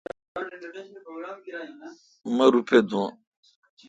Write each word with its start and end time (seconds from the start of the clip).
مہ 2.35 2.45
روپہ 2.53 2.79
دوں۔ 2.89 3.07